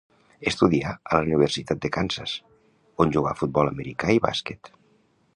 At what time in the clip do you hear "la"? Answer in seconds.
1.17-1.25